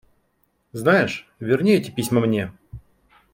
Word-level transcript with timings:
Знаешь, 0.73 1.27
верни 1.39 1.73
эти 1.73 1.91
письма 1.91 2.21
мне. 2.21 2.51